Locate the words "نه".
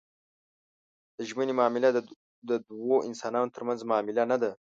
4.31-4.37